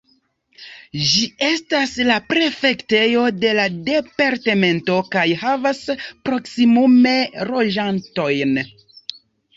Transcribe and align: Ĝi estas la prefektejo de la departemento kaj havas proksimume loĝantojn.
Ĝi 1.09 1.25
estas 1.47 1.91
la 2.07 2.15
prefektejo 2.31 3.27
de 3.43 3.51
la 3.59 3.67
departemento 3.91 4.97
kaj 5.17 5.27
havas 5.45 5.85
proksimume 6.31 7.15
loĝantojn. 7.53 8.61